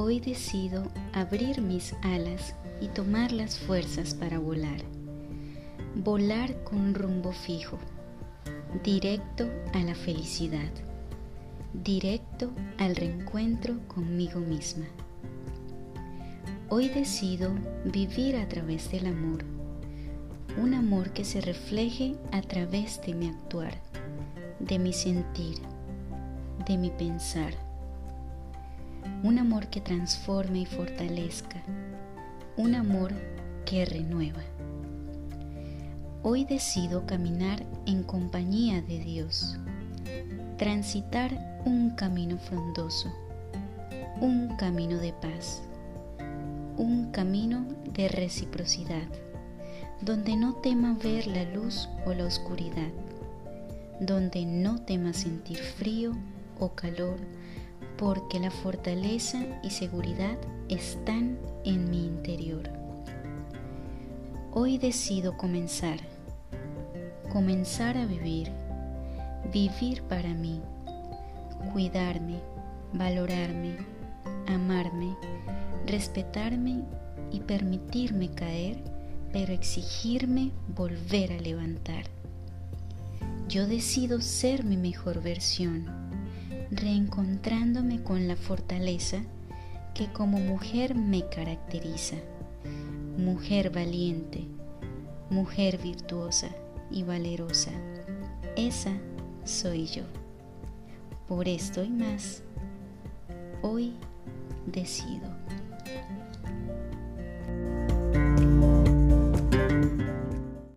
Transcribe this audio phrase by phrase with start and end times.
[0.00, 4.80] Hoy decido abrir mis alas y tomar las fuerzas para volar.
[5.96, 7.78] Volar con rumbo fijo,
[8.84, 10.70] directo a la felicidad,
[11.74, 14.86] directo al reencuentro conmigo misma.
[16.68, 17.50] Hoy decido
[17.84, 19.44] vivir a través del amor,
[20.62, 23.74] un amor que se refleje a través de mi actuar,
[24.60, 25.58] de mi sentir,
[26.68, 27.67] de mi pensar.
[29.22, 31.62] Un amor que transforme y fortalezca,
[32.56, 33.12] un amor
[33.64, 34.42] que renueva.
[36.22, 39.56] Hoy decido caminar en compañía de Dios,
[40.56, 43.12] transitar un camino frondoso,
[44.20, 45.62] un camino de paz
[46.78, 49.08] un camino de reciprocidad,
[50.00, 52.92] donde no tema ver la luz o la oscuridad,
[54.00, 56.12] donde no tema sentir frío
[56.60, 57.18] o calor,
[57.98, 62.70] porque la fortaleza y seguridad están en mi interior.
[64.52, 65.98] Hoy decido comenzar,
[67.32, 68.52] comenzar a vivir,
[69.52, 70.62] vivir para mí,
[71.72, 72.40] cuidarme,
[72.92, 73.76] valorarme,
[74.46, 75.16] amarme,
[75.84, 76.84] respetarme
[77.32, 78.78] y permitirme caer,
[79.32, 82.04] pero exigirme volver a levantar.
[83.48, 86.07] Yo decido ser mi mejor versión,
[86.70, 89.18] reencontrándome con la fortaleza
[89.94, 92.16] que como mujer me caracteriza.
[93.16, 94.46] Mujer valiente,
[95.30, 96.48] mujer virtuosa
[96.90, 97.72] y valerosa.
[98.56, 98.92] Esa
[99.44, 100.02] soy yo.
[101.26, 102.42] Por esto y más,
[103.62, 103.94] hoy
[104.66, 105.28] decido.